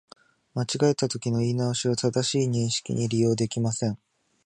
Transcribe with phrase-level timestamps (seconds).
[0.55, 3.99] 間違えたときの言い直しは、正しい認識に利用できません